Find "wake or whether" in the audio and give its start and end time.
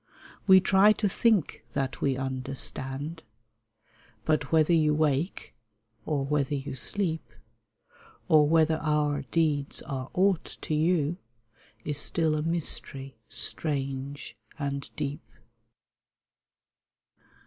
4.95-6.55